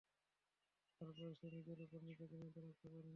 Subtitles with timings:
[1.01, 3.09] তারপরেও সে নিজের উপর নিজকে নিয়ন্ত্রণ রাখতে পারেনি।